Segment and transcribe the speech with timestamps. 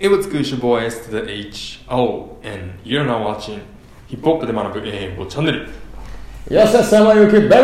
[0.00, 3.58] It was good your boy S to the H O and you're now watching
[4.06, 5.68] ヒップホップで学ぶ英語チャンネル。
[6.50, 7.56] よっしゃ様よけベベ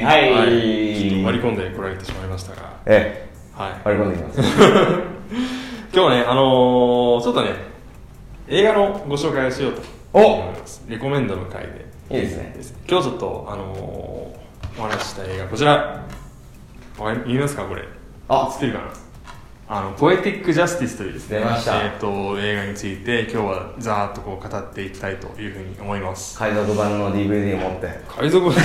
[0.00, 2.76] ーはい、はい、ちょっと割り込んでこられてしまいましたが。
[2.86, 3.72] えはい。
[3.72, 4.40] え割り込んでいきます。
[5.94, 7.50] 今日ねあのー、ちょっとね
[8.48, 9.82] 映画のご紹介をしようと。
[10.12, 10.24] お！
[10.40, 11.86] 思いますレコメンドの回で。
[12.10, 12.52] いいですね。
[12.56, 16.04] です今日ちょっとあのー、お話しした映画こちら。
[16.98, 17.84] わかり見えますかこれ。
[18.28, 18.50] あ。
[18.52, 19.07] 知ってるかな？
[19.70, 26.38] あのポエティック・ジャスティスというですねえー、と映画について今日はざーっとこう語っていきたいというふうに思います。
[26.38, 28.00] 海賊版の DVD を持って。
[28.08, 28.54] 海賊版？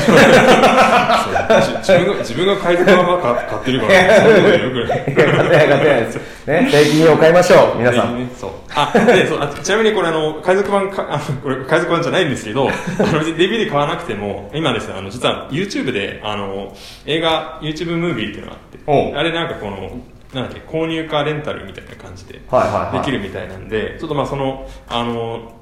[1.83, 5.03] 自分が自分が海賊版買ってるからそういうよくない。
[5.03, 6.15] てないてないです。
[6.47, 8.51] ね定期品を買いましょう皆さん、ね、そう。
[8.73, 16.73] あでそうあちなみにこれあの海賊版かあのこれ海賊版じゃないんですけどあの DVD 買わなくても今ですねあの実は YouTube であの
[17.05, 20.01] 映画 YouTube ムービーっていうのがあってあれなんかこの
[20.33, 22.99] なんだっけ購入かレンタルみたいな感じではいはいはい。
[22.99, 25.53] できるみたいなんでちょっとまあそのあの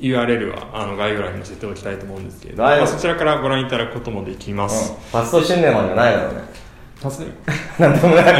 [0.00, 6.40] URL はあの概要欄に載せておきたいと思うんですけれど、はいまあ、そちらからご覧いただくこともできます、ファストシネマじゃないだろうね。
[7.02, 7.28] パスね
[7.78, 8.24] なんでもない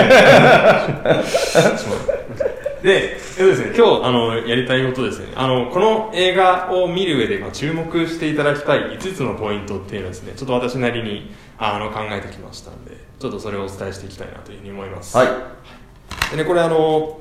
[2.82, 11.30] で、えっとですね、今日あのやりたいことですね、あのこの映画を見る上で、まあ、注目していただきたい5つのポイントっていうのをですね、ちょっと私なりに
[11.62, 15.16] あの考えてきましたので、ちょっとそれをお伝えしていきたいなというふうに思います。
[15.16, 15.28] はい。
[16.30, 17.18] でね、これあの、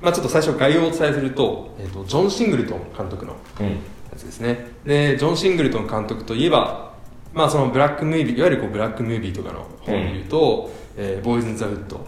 [0.00, 3.66] まあ、ちょっと最初概要をお伝えすると、えっと、ジョン・シングルトン監督のうん。
[3.66, 3.72] や
[4.16, 4.68] つですね。
[4.84, 6.92] でジョン・シングルトン監督といえば、
[7.34, 12.06] まあ、そのブラックムービーいわゆるこうブラックムービーとかの本でいうと「えーボーイズ・ン・ザ・フット」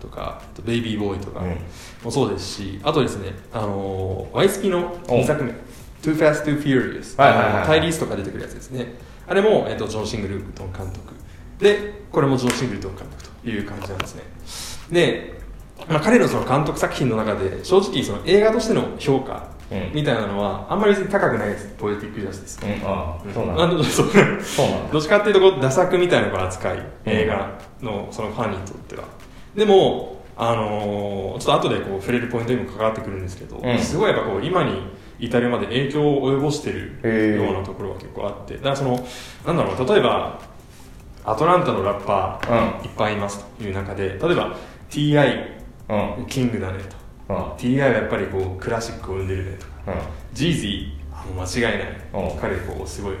[0.00, 1.56] とか「ベイビー・ボーイ」とかうん。
[2.04, 5.52] もそうですしあとですね、あのー、ワイスピのお2作目
[6.02, 7.66] 「Too Fast, Too Furious」はいはいはいはい。
[7.66, 8.94] タイリースとか出てくるやつですね
[9.30, 11.14] あれも、えっとジョン・シングルトン監督。
[11.60, 14.22] でこれもジョン・シングルトン監督という感じなんですね。
[14.90, 15.40] で、
[15.88, 19.92] まあ、彼のその監督作品の中で正直その映画としての評価うん。
[19.94, 21.72] みたいなのはあんまり高くないです。
[21.78, 22.88] ポエティック・ジャスティスうん。
[22.88, 23.84] ああそうなんだ。
[23.84, 24.06] そう。
[24.08, 24.12] な
[24.80, 24.92] んだ。
[24.92, 26.82] どっちかっていうとこうダ作みたいな扱い。
[27.04, 29.04] 映画のそのファンにとっては。
[29.54, 33.78] でもあのーちょっと後でこう触れるポイントにも関わってくるんですけど、うん。
[33.78, 34.72] すごいやっぱこう今に
[35.20, 38.54] 至るまで影響を及ぼしてるようなところが結構あって。
[38.56, 39.06] だからその
[39.46, 40.40] なんだろう例えば
[41.24, 44.56] アトランタのラッパーういっぱいいますという中で例えば
[44.90, 45.60] TI
[45.90, 46.26] うん。
[46.26, 46.78] キングだね
[47.28, 47.34] と。
[47.34, 47.42] うん。
[47.54, 49.72] TI はやっぱりこうクラシックを生んでるねとか。
[49.88, 49.94] うん。
[50.32, 52.00] ジーズィーあもう間違いない。
[52.12, 53.18] お彼こうすごいね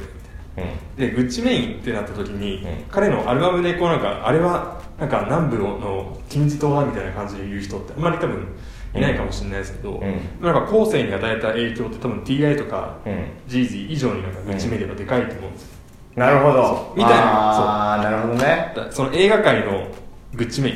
[0.56, 0.96] みたいなうん。
[0.96, 2.84] でグッチメインってなった時に、うん。
[2.90, 8.46] 彼のアルバムでこうなんかあれはなんか南部の金字塔だみたいな感じで言う人ってあんまり多分
[8.94, 10.44] いないかもしれないですけど、うん。
[10.44, 13.24] なんか後世に与えた影響って多分 TI とか、うん。
[13.46, 15.68] ジーズィ以上になんかグッチメディアがでかいと思うんですよ、
[16.16, 16.94] なるほど。
[16.96, 17.22] みたいな。
[17.22, 18.74] ああなるほどね。
[18.90, 19.86] その映画界の
[20.34, 20.74] グッチメイン。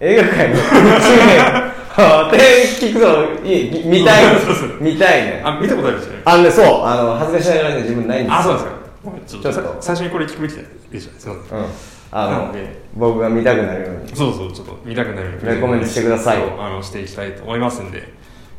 [0.00, 0.56] 映画界の
[1.94, 2.38] あって
[2.80, 4.24] 聞くといい見たい。
[4.80, 5.42] 見たいね。
[5.44, 6.84] あ見たことあるんですよねあのねそう。
[6.84, 8.38] あの恥ずかしながらね自分ないんですよ。
[8.38, 9.42] あそうなんですか。
[9.42, 10.54] ちょっと最初にこれ聞くべき
[10.90, 11.20] でした。
[11.20, 11.66] すいませんうん
[12.14, 12.54] あの
[12.94, 14.14] 僕が見たくなるように。
[14.14, 16.42] そうそうちょっと見たくなるレコメンドしてください。
[16.42, 18.12] あのしていきたいと思いますんで。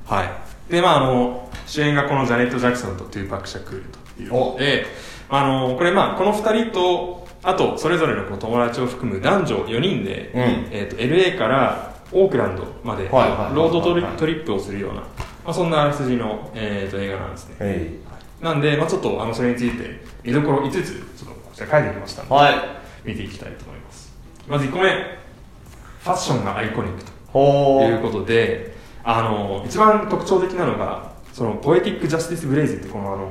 [0.06, 0.72] はい。
[0.72, 3.84] でまああの主演がこのジャネット・ジャクソンとトゥーパック・シャクール
[4.18, 4.86] ということで。
[5.30, 10.42] あのこれまあこの2人とあとそれぞれの友達を含む男女4人で、うん。
[10.72, 15.08] えー、と LA からオークランドまでロードトリップをするような、ま
[15.48, 17.56] あ、そんなあらすじの、えー、と映画なんですね。
[17.60, 18.00] え
[18.42, 24.14] なんで、まあ、ちょっとあのそれについて見どころ5つちょっとこちら書いてきましたので、いはい見ていきたいと思います。
[24.48, 33.30] まず1個目ファッションがアイコニックとほいうことであの一番特徴的なのがそのポエティック・ジャスティス・ブレイズってこのあの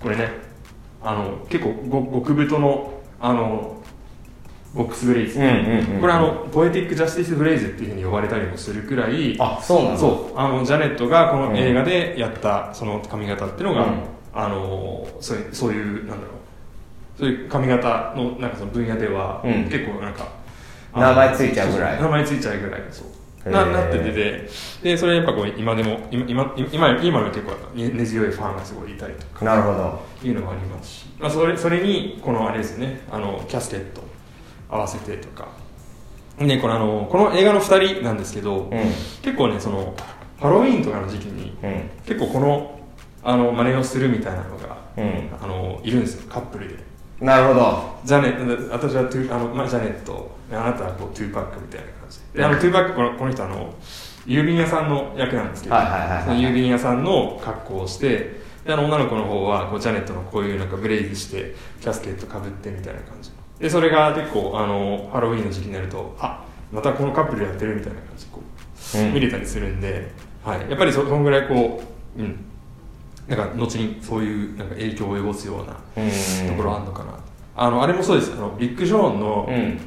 [0.00, 0.30] これね
[1.02, 3.82] あの結構ご極太のあの
[4.74, 14.02] ボックスブレイズ、うんうんうんこれあのポエティック・ジャスティス・ブレイズっていうふうに呼ばれたりもするくらいあそうなんだそうあのジャネットがこの映画でやったその髪型っていうのが、うん。
[14.34, 16.41] あのそういうそういうなんだろう
[17.18, 19.64] そういう髪型のなんかその分野では、うん。
[19.64, 20.28] 結構なんか
[20.94, 22.00] 名前ついちゃうぐらい。
[22.00, 23.06] 名前ついちゃうぐらいそう。
[23.50, 24.48] ななっててで
[24.82, 30.00] でそれやっぱこう今でも今今今今の結構ね根強いファンがすごいいたりとかなるほど。
[30.22, 34.02] いうのもありますし、まあ、それそれにこのあれですよねあのキャスケット
[34.68, 35.48] 合わせてとか。
[36.38, 38.78] ねこのあのこの映画の2人なんですけど、うん。
[39.22, 39.94] 結構ねその
[40.38, 41.90] ハロウィーンとかの時期にうん。
[42.06, 42.80] 結構この
[43.24, 45.30] あの真似をするみたいなのが、うん。
[45.42, 46.91] あのいるんですよカップルで
[47.22, 48.00] なるほど。
[48.04, 50.30] ジャネ私はトゥあの、まあ、ジャネット。
[50.50, 52.18] あなたはこうトゥーパックみたいな感じ。
[52.32, 53.74] でであのトゥーパックこのこの人あの
[54.26, 63.30] 郵便屋さんの役なんですけど、はいはいはいはいその郵便屋さんの格好をしてであの女の子の方はこうジャネットのこういうなんかブレイズしてキャスケットかぶってみたいな感じ。
[63.58, 69.14] でそれが結構あのハロウィーンの時期になるとあまたこのカップルやってるみたいな感じでこううん。
[69.14, 70.10] 見れたりするんで、
[70.44, 71.82] はい、やっぱりそそのぐらいこ
[72.16, 72.44] う、うん、
[73.28, 76.48] なんか後にそういうなんか影響を及ぼすようなうん。
[76.48, 77.12] ところあるのかな、
[77.56, 78.32] あのあれもそうです。
[78.32, 79.80] あのビッグ・ジョーンの、うん。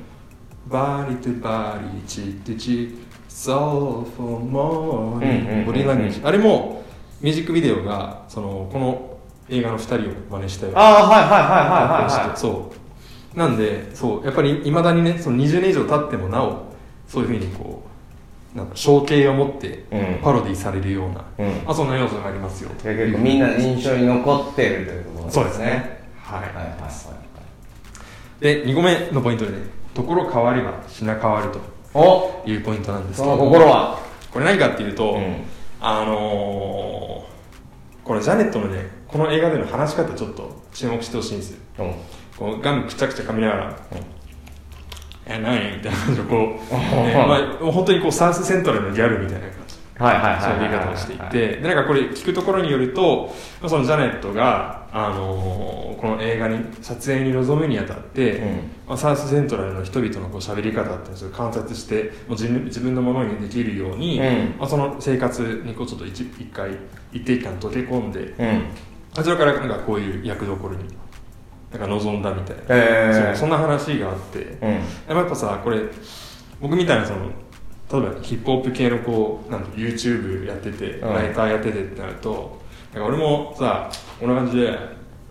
[0.68, 2.98] バリトゥバリチトゥチ
[3.28, 6.12] ソーフォーモーボディーランゲー。
[6.12, 6.84] ジあれも
[7.22, 9.18] ミュージックビデオがそのこの
[9.50, 12.38] 映画の2人を真似したようなああはいはいはいはいはいはい。
[12.38, 12.72] そ
[13.36, 13.38] う。
[13.38, 16.64] なんでそうやっぱりいまだにねその20年以上経ってもなお
[17.08, 17.85] そういうふうにこう
[18.56, 20.20] なんか象形を持ってうん。
[20.24, 21.48] パロディされるような、うん。
[21.66, 22.70] まあ、そんな要素がありますよ。
[22.70, 26.08] と結構みんな印象に残ってるということそうですね。
[26.24, 28.42] はい、はいはいはい。
[28.42, 29.58] で2個目のポイントでね
[29.94, 31.60] ところ変われば品変わると
[31.94, 34.00] おいうポイントなんですそけどの心は？
[34.32, 35.44] これ何かっていうと、うん。
[35.82, 41.58] あのー、これジャネットのねこの映画での話し方ちょっと注目してほしいんですよ。
[41.80, 41.94] うん。
[42.38, 43.78] こうガムくちゃくちゃ噛みながら
[45.26, 46.40] 「え何?」みたいな感じでこう、
[46.76, 58.48] ねうんまあ、本当にこうサウスセントラルのギャルみたいな感じはいはいはいそういうはい言い方をしていてでなんかこれ聞くところによるとまあそのジャネットが、あのーこの映画に撮影に臨むにあたって、うん
[58.88, 66.70] まあ、サウスセントラルの人々のこう喋り方っていうのを観察してもう自分自分のものにできるように、うんまあ、その生活にこうちょっと一一回
[67.12, 68.62] 一定期間溶け込んでうん
[69.18, 70.84] あちらからなんかこういう役どころに
[71.72, 73.36] なんか望んだみたいな、えー。
[73.36, 75.16] そんな話があって、うん。
[75.16, 75.80] やっぱさこれ
[76.62, 77.26] 僕みたいなその
[77.92, 81.14] 例えばヒップホップ系のこうなんか YouTube やってて、うん。
[81.14, 82.62] ライターやっててってなると
[82.94, 83.90] なんか俺もさ
[84.20, 84.72] こんな感じで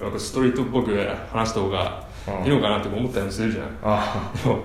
[0.00, 0.94] なんかストリートっぽく
[1.30, 2.04] 話した方が
[2.44, 4.64] いいのかなって思ったりもするじゃん、あでも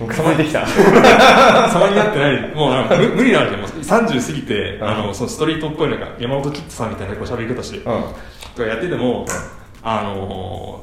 [0.00, 0.64] あかまってきた。
[1.68, 2.54] 様になってない。
[2.54, 4.88] もうなんか無無理なんじゃんもう30過ぎて、うん。
[4.88, 7.84] あのそのストリートっぽいなんか山本キッドさんみたいなこう喋り方して、うん。
[7.84, 9.26] とかやってても、
[9.84, 10.80] あの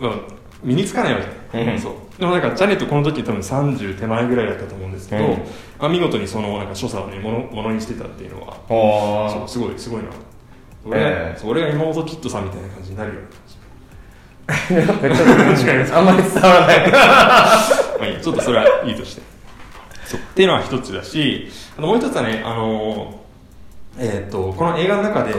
[0.64, 1.20] 身につかないわ
[1.52, 1.80] け、うん。
[1.80, 1.94] そう。
[2.20, 5.32] でもなんかジャネットこの時多分30手前ぐらいだったと思うんですけど、うん。
[5.80, 10.10] まあ、見事にそのなんか所作をねものものにしてたっていうのはそうすごいすごいな。
[10.86, 11.40] 俺が,、ええ。
[11.40, 13.20] そう俺が山本キッドさんみたいな感じになるよ。
[15.96, 16.92] あんまり伝わらない。
[16.92, 16.98] ま
[18.02, 19.22] あいいやちょっとそれはいいとして。
[20.06, 20.20] そう。
[20.20, 23.22] っていうのは一つだしあのもう一つはねあのー
[23.98, 25.34] えーっとこの映画の中で、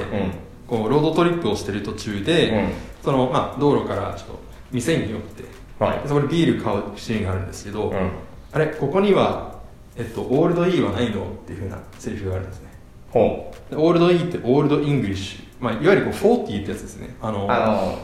[0.66, 4.40] こうロードトリップをしてる途中で、うんそのまあ、道路からちょっと
[4.70, 5.44] 店に寄って、
[5.78, 6.00] はい。
[6.06, 8.10] そこでビール買うシーンがあるんですけど、うん。
[8.52, 9.60] あれここには、
[9.96, 12.70] えっと、オールド E はないのっていうふうなセリフがあるんですね。
[13.10, 17.14] ほでオールド E ってオールドイングリッシュ、まあ、いわゆるこう40ってやつですね。
[17.20, 17.98] あのうあの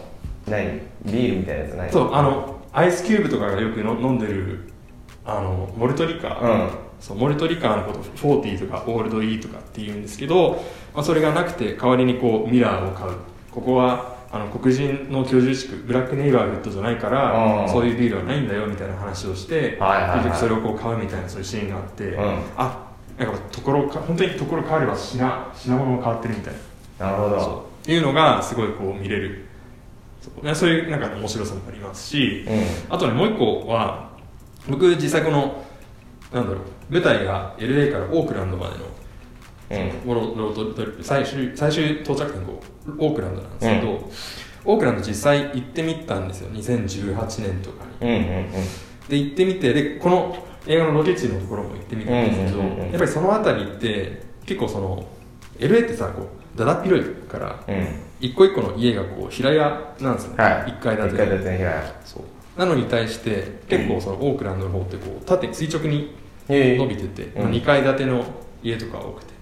[0.46, 0.80] 何？
[1.04, 4.70] ビールみたいなやつないそうあのアイスキューブとかがよくの飲んでる
[5.24, 6.70] あの malt liquor、うん。
[7.00, 13.12] そう malt liquor のことを40とかオールド E とかって言うんですけど、まあ、それがなくて代わりにこうミラーを買う。
[13.52, 17.68] ここはあの黒人の居住地区ブラックネイバーフッドじゃないからうん。
[17.68, 22.18] そういうビールはないんだよみたいな話をして、結局それをこう買うみたいなそういうシーンがあって、ん。
[22.56, 22.88] あ
[23.18, 26.54] なんかところか本当にところ変われば品品物も変わってるみたい
[26.98, 27.10] な。
[27.10, 27.68] なるほど。
[27.86, 29.46] いうのがすごいこう見れる。
[30.20, 30.44] そう。
[30.44, 34.10] ねそういうなんか面白さもありますし、うあとねもう一個は
[34.68, 35.64] 僕実際この
[36.32, 38.84] なんだろう舞台が LA からオークランドまでの
[39.70, 44.10] うんロロードトリップ最終最終到着点こうオークランドなんですけど、
[44.64, 46.50] オークランド実際行ってみたんですよ。
[46.50, 48.08] 2018年とかに。
[48.08, 48.46] うんうんうん
[49.08, 50.36] で行ってみてでこの
[50.66, 52.90] 映画のロケ地のところも行ってみたんですけど、うんうんうんうん。
[52.90, 55.06] やっぱりその辺りって結構その
[55.58, 57.86] LA ってさこうだだっ広いから、うん
[58.20, 60.70] 一個一個の家がこう平屋なんですよね、はい。
[60.70, 62.00] 一階建て一階建ての平屋。
[62.04, 62.22] そう。
[62.58, 66.14] なのに対して結構そのオークランドの方ってこう縦垂直に
[66.48, 67.50] 伸びてて、うん。
[67.52, 68.24] 2階建ての
[68.62, 69.32] 家とか多くて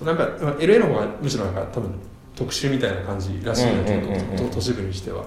[0.00, 1.92] そうなんかまあ LA の方がむしろなんか多分
[2.34, 4.00] 特殊みたいな感じらしいんだけ
[4.36, 5.24] ど、都市部にしては。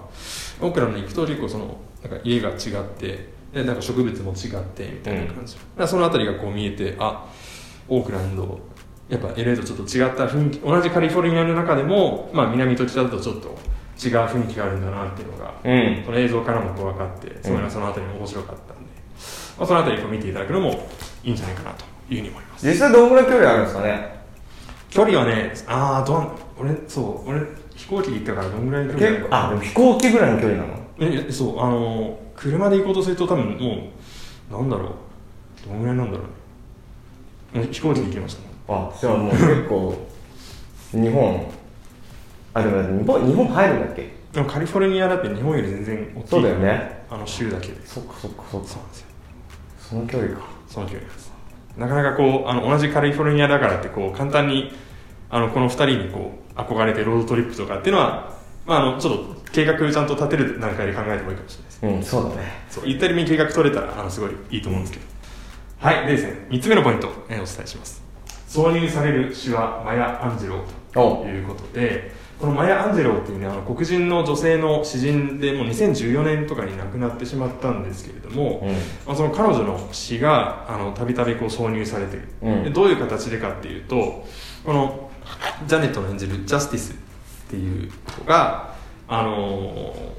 [0.62, 2.56] オークランドに行くと結構そのなんか家が違っ
[2.98, 7.26] てでなんか植物も違ってみたいな感じ、だからその辺りがこう見えてあ
[7.88, 8.60] オークランド
[9.10, 16.04] やっぱ LA とちょっと違った雰囲気同じカリフォルニアの中でも、まあ、南と北だとちょっと違う雰囲気があるんだなっていうのが、うん。
[16.06, 18.74] その映像からもこう分かってすごいなその辺りも面白かったんで、
[19.60, 20.88] まあ、その辺りこう見ていただくのも
[21.24, 22.68] いいんじゃないかなというふうに思います。
[22.68, 24.23] 実際どのぐらい距離あるんですかね？
[24.94, 27.42] 距離はねああどん俺そう俺
[27.76, 30.80] 飛行機で行ったからどんぐらいの距離あでも飛行機ぐらいの距離なの？
[31.00, 33.88] えそうあの車で行こうとすると多分も
[34.52, 34.90] うなんだろう。
[35.68, 36.24] どんぐらいなんだろ
[37.56, 37.68] うね。
[37.72, 38.42] 飛行機で行きました？
[38.42, 40.08] ねあじゃあもう結構
[40.92, 41.52] 日本
[42.54, 44.14] あでも日本日本入るんだっけ？
[44.34, 47.04] でもカリフォルニアだって日本より全然大きいそうだよね。
[47.10, 47.86] あの州だけで。
[47.86, 48.68] そっかそっかそっか。
[48.68, 49.08] そうなんですよ。
[49.80, 50.42] その距離か。
[50.68, 51.33] その距離です
[51.78, 54.72] なかなかこうあの同じカリフォルニアだからってこう簡単に
[55.30, 58.34] あのこの2人にこう憧れてロードトリップとかっていうのは、
[58.66, 62.52] まあ、あのちょっと計画ちゃんと立てる段階で考えてもいいかもしれないですうんそうだね。
[62.70, 65.06] そう言ったよりに計画取れたらあのすごいいいと思うんですけど、
[65.80, 68.04] はいでですね3つ目のポイント、えーお伝えします。
[68.48, 72.12] 挿入される詩はマヤ・アンジェロということで
[72.44, 78.74] このマヤ・アンジェロっていうねあの黒人の女性の詩人でもう2014年とかに亡くなってしまったんですけれども、うん。
[79.08, 82.64] まあ、その彼女の詩があのたびたびこう挿入されている、うん。
[82.66, 84.26] でどういう形でかっていうと
[84.66, 85.10] この
[85.68, 86.96] ジャネットの演じるジャスティスっ
[87.50, 88.76] ていう子が
[89.08, 90.14] あのー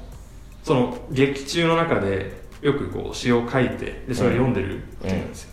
[0.63, 5.51] その劇中の中でよくこう詩を書いてでそれを読んでるわけなんですよ、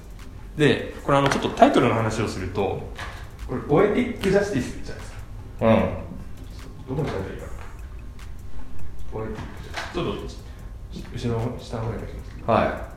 [0.56, 2.80] でこれあのちょっとタイトルの話をすると
[3.46, 5.18] これ「ポエティック・ジャスティス」じゃないですか。
[5.66, 5.70] う
[6.08, 6.11] ん
[6.94, 7.40] どこに書いてある。
[7.40, 7.52] かな
[9.12, 10.42] ポエティック・ジャスティス
[10.92, 12.92] ちょっと後ろの下の方に書きますは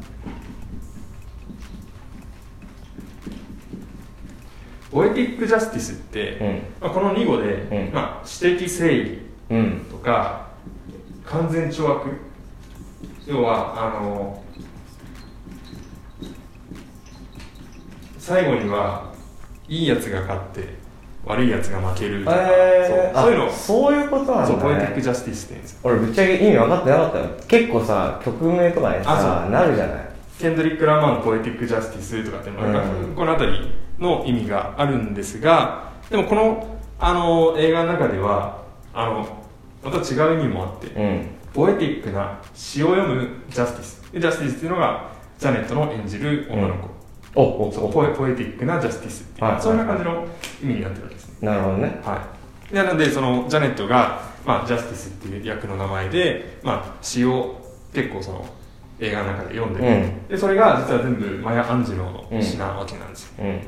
[4.91, 6.47] ポエティック・ジャスティスって、うん。
[6.81, 7.93] まあ、この2語で、うん。
[7.93, 9.85] まあ、私的正義いうん。
[9.91, 10.49] とか
[11.25, 12.07] 完全懲悪。
[13.25, 14.43] 要はあの
[18.19, 19.13] 最後には
[19.67, 20.84] いいやつが勝って
[21.25, 23.31] 悪いやつが負けるとか、えー、そう。
[23.31, 23.51] いうの。
[23.51, 25.79] そういうことなんだ、ね、そうポエティック・ジャスティスって言うんですよ。
[25.83, 27.25] 俺ぶっちゃけ意味分かってなかったよ。
[27.47, 30.09] 結構さ曲名とかにあさなるじゃない。
[30.39, 33.15] ケンドリック・ラマーのポエティック・ジャスティスとかっていうのが、うん。
[33.15, 38.63] この辺りの意味があるんですがでもこのあの映画の中では
[38.93, 39.43] あの
[39.83, 41.27] また違う意味もあって、うん。
[41.53, 44.11] ポエティックな詩を読むジャスティス。
[44.11, 46.89] でジャスティスっていうのがジャネットの演じる女の子、
[47.35, 50.25] おおそうポエポエティックなジャスティスっていう、はいそんな感じの
[50.63, 51.47] 意味になってるわけですね。
[51.47, 52.01] なるほどね。
[52.03, 52.27] は
[52.69, 52.73] い。
[52.73, 57.61] でなのでそのジャネットが、まあ、ジャスティスっていう役の名前で、まあ、詩を
[57.93, 58.45] 結構その
[58.99, 60.27] 映画の中で読んでる、うん。
[60.27, 63.61] でそれが実は全部マヤ・アンジェロの詩なわけなんですよ、うん。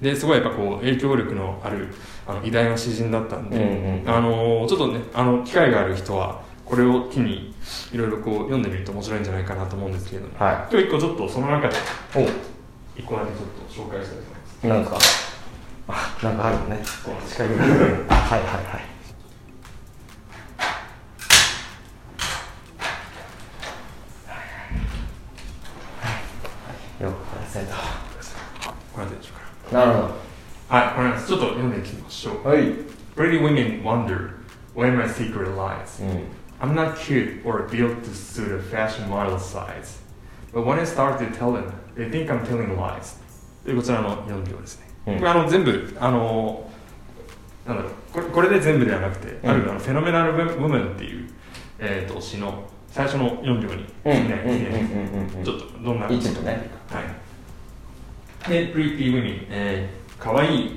[0.00, 1.88] ですごいやっぱこう影響力のある
[2.26, 7.54] あの偉大な詩人だったんで、うんうんあのーちょっとねあの機会がある人はこれを機に
[7.92, 11.76] いろいろこう読んでみると面白いんじゃないかなと思うんですけれども、は今日一個ちょっとその中で
[12.96, 14.66] お一個だけちょっと紹介したいと思います。
[14.66, 14.98] なんですか？
[15.88, 16.78] あなんかあるのね。
[17.04, 18.40] こう近くにはいはい。
[18.40, 18.84] はい
[27.00, 27.14] よく
[27.56, 27.66] 忘れ
[28.94, 29.30] これでしょ
[29.68, 30.14] うたなるほか
[30.68, 32.34] はいこれなんですちょっと読んでいきましょう。
[32.44, 32.62] どはい。
[33.16, 34.30] Pretty women wonder
[34.74, 36.02] where my secret lies.
[36.02, 36.24] うん
[36.60, 40.00] I'm not cute or built to suit a fashion model size
[40.54, 43.16] But when I start to tell them they think I'm telling lies.
[43.64, 45.18] というこちらの4行ですね、うん。
[45.18, 46.70] これあの全部あの
[47.66, 49.50] なんだろうこれこれで全部ではなくて、うん。
[49.50, 51.28] あるあのフェノメナル・ウォメンっていう、
[51.78, 53.86] えー、と詩の最初の4行に、
[55.44, 56.70] ちょっとどんな一部ね。
[56.88, 58.48] はい。
[58.48, 60.76] で Pretty Women、えー、かわいい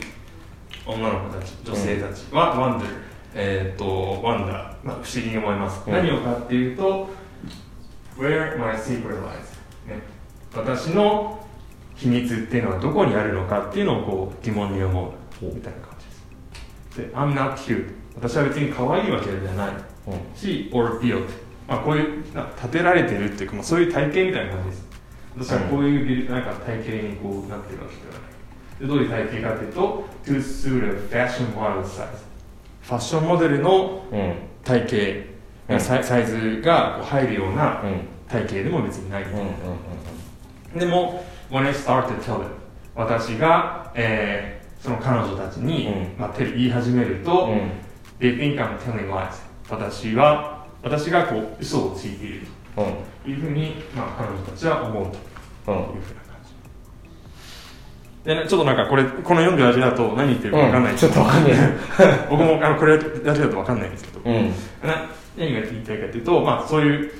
[0.85, 2.25] 女の子たち女性たち。
[2.31, 2.87] は、Wonder
[3.35, 3.85] えっ、と
[4.23, 5.93] Wonder、まあ、不思議に思います、うん。
[5.93, 7.09] 何をかっていうと
[8.17, 9.56] Where my secret lies、ね、
[10.53, 11.45] 私の
[11.95, 15.07] 秘密っていうのはどこにあるのかっていうのをこう疑問に思
[15.41, 17.11] うみたいな感じです。
[17.11, 19.69] で I'm not cute 私は別に可愛いわけじゃない
[20.07, 20.37] うん。
[20.37, 21.25] し or built、
[21.67, 24.87] まあ、こういうな建てられてるっていうか、まあ、そういう体型みたいな感じです。
[25.39, 28.79] 私はこういうなんか体型にこうなってるわけではない。
[28.79, 32.07] でどういう体型かというと to suit a fashion model size
[32.83, 34.33] ファッションモデルのうん。
[34.63, 34.81] 体
[35.67, 35.79] 型、うん。
[35.79, 38.01] サイサイズが入るようなうん。
[38.27, 39.47] 体型でも別にない、うんうんうん
[40.77, 42.47] でも when I start to tell them
[42.95, 46.19] 私が、えーその彼女たちに、うん。
[46.19, 47.71] まあ、て言い始めると、うん。
[48.19, 49.41] They think I'm telling lies.
[49.69, 52.85] 私は私がこう嘘をついているうん。
[53.23, 55.11] というふうに、まあ、彼女たちは思う
[55.65, 56.35] とうんいうふうな感
[58.23, 58.29] じ。
[58.29, 60.97] でねちょっとなんかこれこの読んでる味だと何言ってるか分かんない、うん。
[60.97, 61.53] ちょっとわかんない。
[62.29, 64.49] 僕もあのこれだけだと分かんないんですけど、うん。
[64.83, 67.11] な何が言いたいかというと、まあ、そういう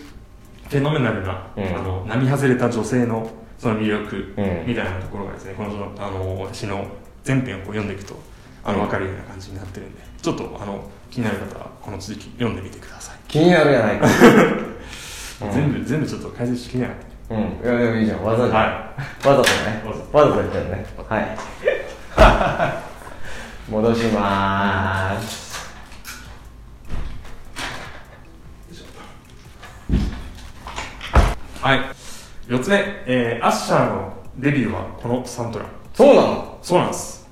[0.69, 1.63] フェノメナルな、うん。
[1.75, 4.67] あの並外れた女性のその魅力うん。
[4.67, 6.85] みたいなところがですね、このあの詩の
[7.23, 8.17] 全編をこう読んでいくと
[8.63, 14.07] あの分かるような感じになってるんでちょっとあの気になる方はこの続き読んでみてください、気になるやないか。
[15.45, 15.51] うん。
[15.51, 16.97] 全部全部ちょっと解説しきれなかっ
[17.29, 17.41] たうん。
[17.41, 18.23] いやでもいいじゃん。
[18.23, 18.59] わざじゃん。
[18.59, 18.93] は
[19.25, 19.83] わざとね。
[19.85, 20.85] わざわざと言ったよね。
[21.07, 21.37] はい。
[23.71, 25.47] 戻しまーす。
[31.61, 31.96] はい
[32.47, 35.65] 4つ目、えーアッシャーのデビューはこのサントラ。
[35.93, 36.59] そうなの？
[36.61, 37.27] そうなんです。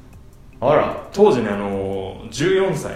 [0.59, 1.07] あら。
[1.13, 2.95] 当時ねあの14歳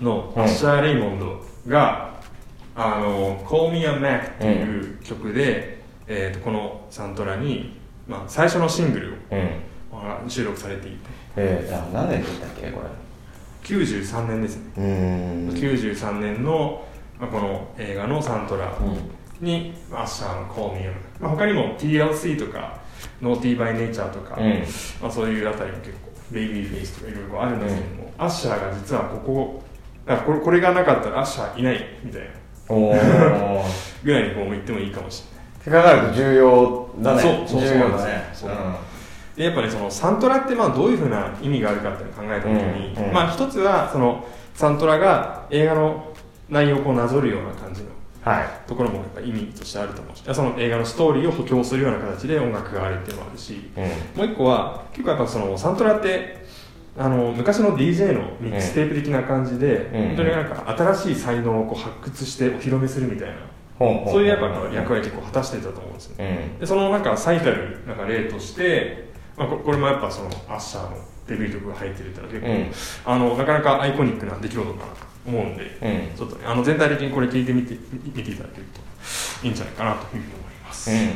[0.00, 2.14] のアッシャー・レイモンドが
[2.74, 9.38] 「あの Call Me a Mack」っていう曲で、えーとこのサントラに、まあ、最初のシングルを、うん。
[9.92, 10.96] まあ収録されていて。
[11.36, 12.86] えー、あ何年で言ったっけこれ
[13.64, 15.48] ？93年ですね、うーん。
[15.50, 16.86] 93年の、
[17.18, 18.66] まあ、この映画のサントラ。
[18.80, 18.96] うん
[19.40, 22.78] に、まあアッシャーの「Call Me a Mack」まあ、他にも TLC とか
[23.20, 24.64] 「ノーティー・バイ・ネイチャー」とか、うん。
[25.00, 29.62] まあ、そういうあたりも結構ベイビーフェイスとかいろいろあるんですけども、アッシャーが実はここ
[30.06, 32.28] あこれこれがなかったらアッシャーいないみたいな
[32.68, 33.62] おー。
[34.04, 35.24] ぐらいにこう言ってもいいかもし
[35.66, 35.82] れない。
[35.84, 37.22] って考えると重要だね。
[37.22, 38.30] そうそう重要だね。
[38.32, 38.50] そう
[39.36, 43.04] でやっぱりそのサントラってまあどういうふうな意味があるかって考えた時に、うん。
[43.06, 43.12] うん。
[43.12, 44.24] まあ一つはその
[44.54, 46.04] サントラが映画の
[46.48, 47.88] 内容をこうなぞるような感じの
[48.24, 48.68] はい。
[48.68, 50.16] ところもやっぱ意味としてあると思う。
[50.16, 53.70] しその映画のストーリーを補強するような形で音楽があるっていうのもあるし。
[53.76, 53.84] うん。
[54.18, 56.44] もう一個は結構やっぱそのサントラって
[56.96, 60.06] あの昔の DJ のミックステープ的な感じで、うん。
[60.08, 63.34] 本当になんか新しい才能をこう発掘してお披露目するみたいな、
[63.78, 66.60] ほんそういうやっぱ役割結構果たしてたと思うんですよね、うん。
[66.60, 76.16] でそのなんか最たるなんか例として、まあ、ここれもやっぱそのアッシャーのデビュー曲が入ってるっていうのは結構、あのなかなかアイコニックな出来事かなと思うんで、うん。
[76.16, 78.66] ちょっとねあの全体的にこれ聞いてみて見ていただける
[79.40, 81.10] といいんじゃないかなというふうに思います、うん。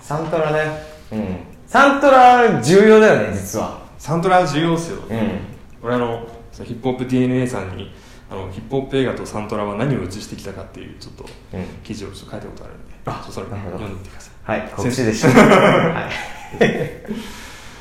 [0.00, 0.82] サントラね。
[1.12, 1.36] うん。
[1.66, 3.82] サントラ重要だよね実は。
[3.98, 5.40] サントラ重要っすよ、うん。
[5.82, 7.92] 俺あのヒップホップ DNA さんに
[8.30, 11.64] あのヒップホップ映画とサントラは何を映してきたかっていうちょっとうん。
[11.84, 14.32] 記事をちょっと書いたことあるんで、あちょっとそれ読んでみてください。
[14.44, 15.28] はい告知でした。
[15.30, 16.32] はい。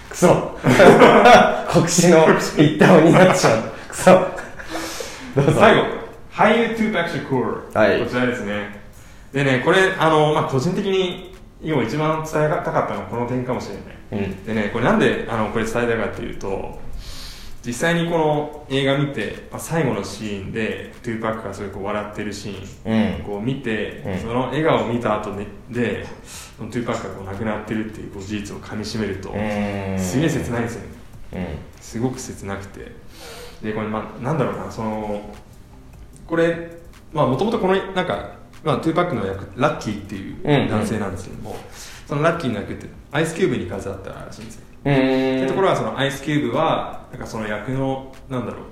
[0.09, 0.27] クソ。
[1.71, 2.27] 告知の
[2.57, 3.63] 一端になっちゃう。
[3.87, 4.11] クソ。
[4.11, 4.40] どうぞ
[5.35, 5.85] 最後
[6.31, 8.03] 俳優 Tupac Shakur、はい。
[8.03, 8.81] こちらですね。
[9.33, 14.25] でねこれあの、まあ、個人的に今一番伝えたかったのはこの点かもしれない。
[14.25, 14.45] うん。
[14.45, 16.79] でねこれなんであのこれ伝えたかっていうと
[17.65, 23.23] 実際にこの映画見て、まあ、最後のシーンでトゥーパックがすごいこう笑ってるシーンうん。
[23.23, 24.19] こう見て、うん。
[24.19, 26.05] その笑顔を見た後ねで
[26.57, 29.99] そのトゥーパックがこう亡くなってるっていうこう事実をかみしめると、うん。
[29.99, 30.87] すげえ切ないんですよね。
[31.33, 31.45] うん。
[31.79, 32.91] すごく切なくて
[33.61, 35.21] でこれまあなんだろうなその
[36.27, 36.71] これ
[37.13, 41.55] まあもともとこのなんか、まあ、トゥーパックの役ラッキーっていううん男性なんですけども、
[42.07, 44.61] そのラッキーの役ってアイスキューブに飾ったらしいんですよ。
[44.85, 48.63] うんでところがそのアイスキューブはなんかその役のなんだろう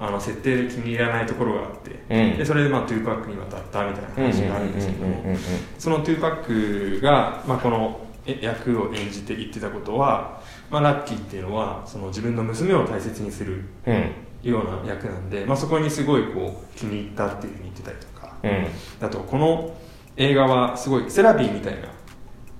[0.00, 2.38] あの設定で気に入らないところがあって、うん。
[2.38, 5.34] でそれでまあトゥーパックに渡ったみたいな話があるんですけどもうんうんうんうん。
[5.34, 5.38] うん
[5.78, 10.40] そのトゥーパックが、まあ、このえ役を演じて言ってたことは、
[10.70, 14.10] まあ、ラッキーっていうのはその自分の娘を大切にするうん
[14.42, 19.06] ような役なんで、まあ、そこにすごいこう気に入ったっていうふうに言ってたりとか、うん。
[19.06, 19.74] あとこの
[20.16, 21.88] 映画はすごいセラピーみたいな。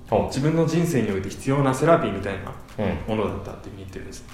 [0.09, 2.53] ほ自分の人生において必要なセラピーみたいな
[3.07, 3.17] うん。
[3.17, 4.25] ものだったっていうふうに言ってるんです。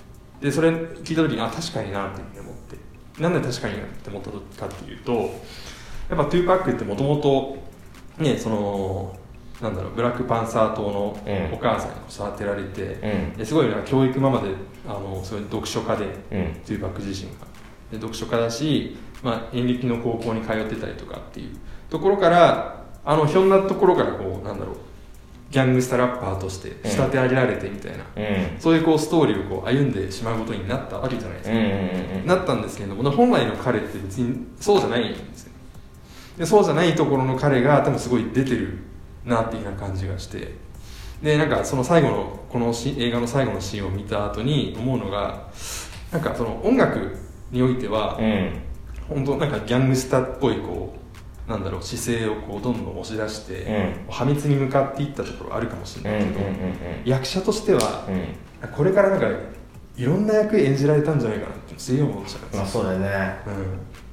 [0.41, 3.21] でそれ聞いた時にあ確かになっていうふうに思って。
[3.21, 4.21] なんで確かになって思っ
[4.55, 7.57] たかっていうとやっぱトゥーパックってもともと
[8.17, 9.18] ねその
[9.61, 11.97] なんだろうブラックパンサー党のうんお母さんに
[12.31, 14.49] 育てられて、うんですごいなんか教育ママで
[14.87, 17.47] あのすごい読書家で、うんトゥーパック自身が。
[17.91, 21.57] で読書家だし、まあ、演劇の高校に通ってたりとかっていう。
[21.89, 24.75] ところからあのひょんなところからこうなんだろう
[25.49, 35.51] ギャングスタラッパーとして仕立て上げられてみたいな、うんそういうこうストーリーをこう歩んでしまうことになったわけじゃないですか、うんうんうんなったんですけれども本来の彼って別にそうじゃないんですよ。
[36.37, 38.77] でそうじゃないところの彼が多分すごい出てる
[39.29, 40.55] なっていうような感じがして。
[41.23, 45.49] でなんかその最後のこのシ映画の最後のシーンを見た後に思うのが
[46.11, 47.17] なんかその音楽
[47.51, 48.61] においては、うん。
[49.09, 50.95] 本当なんかギャングスターっぽいこ
[51.47, 56.39] うなんだろう姿勢をこうどんどん押し出して、破滅に向かっていったところあるかもしれないけど、
[57.05, 58.69] 役者としては、うん。
[58.69, 59.27] これからなんか
[59.97, 63.37] いろんな役演じられたんじゃないかなってすげえ思っちゃうんですよまあそうだよね。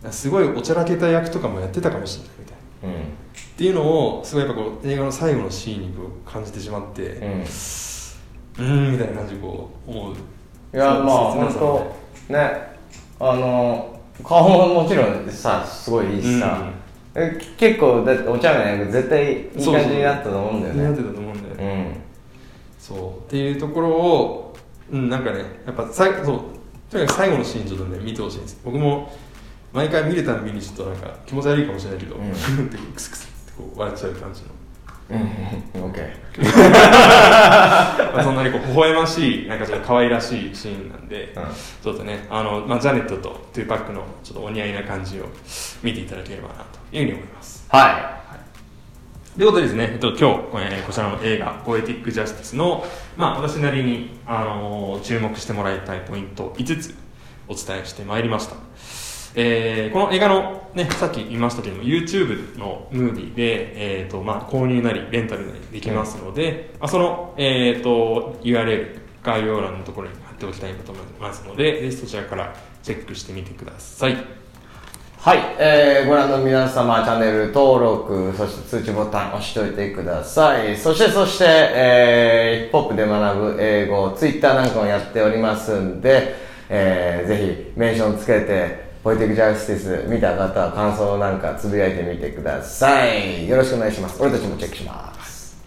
[0.05, 2.36] うん、すごいおちゃらけた役とかもやってたかもしれない
[2.83, 2.91] うん。
[2.91, 2.95] っ
[3.57, 7.41] ていうのをすごいやっぱこう映画の最後のシーンにこう感じてしまってうん。
[7.41, 10.15] うーんみたいな感じでこう思う。
[10.15, 10.17] い
[10.79, 11.55] やまあ本
[12.29, 12.77] 当ね。
[13.19, 16.71] あの顔ももちろんさすごいいいしさ、
[17.15, 20.81] え結構だってお茶目な役絶対いい感じになったと思うんだよね。
[20.83, 21.97] 似合ってたと思うんだよね、
[22.79, 22.83] うん。
[22.83, 23.25] そう。
[23.27, 24.57] っていうところを
[24.91, 26.41] うんなんかねやっぱさいそう。
[26.91, 28.61] とにかく最後のシーンちょっとね見てほしいんです。
[28.65, 29.11] 僕も
[29.77, 32.31] 毎回見るたびにちょっとなんか気持ち悪いかもしれないけど、うん。
[32.33, 32.35] っ
[32.69, 34.49] てクスクスってこう笑っちゃう感じの。
[35.09, 41.43] うんオッケーまあそんなにこう微笑ましいなんかちょっと可愛らしいシーンなんで、うん。
[41.83, 45.27] ちょっとねあの、まあ、ジャネットとトゥーパックのちょっとお似合いな感じを
[45.83, 46.55] 見ていただければな
[46.91, 47.67] というふうに思います。
[47.69, 48.17] は
[49.39, 49.45] とい。
[49.45, 50.25] うことでですね、えっと、今日、
[50.73, 56.95] えーこちらの映画「ポエティック・ジャスティス」のまあ、私なりに、あのー注目してもらいたいポイント5つ
[57.47, 58.57] お伝えしてまいりました、
[59.37, 74.15] えーこの映画の、ね、さっき言いましたけども YouTube のムービーで、えーとまあ、購入なりレンタルなりできますので、まあ、その、えー、と URL 概要欄のところに貼っておきたいと思いますのでぜひそちらからチェックしてみてください。
[74.15, 74.17] い
[75.27, 80.77] はい、えー、ご覧の皆様、チャンネル登録、そして通知ボタン押しておいてください。
[80.77, 86.37] そして、そして、えー、ヒップホップで学ぶ英語、ツイッターなんかもやっておりますんで、
[86.69, 93.49] えー、ぜひ、メンションつけて、ポイティクジャスティス見た方は感想なんかつぶやいてみてください。
[93.49, 94.21] よろしくお願いします。
[94.21, 95.63] 俺たちもチェックします。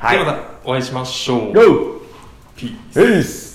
[0.00, 1.52] ではまたお会いしましょう。
[1.52, 2.00] ゴー
[2.56, 3.51] ピースペース